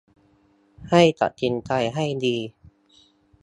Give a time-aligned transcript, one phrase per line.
[0.89, 2.37] ให้ตัดสินใจให้ดี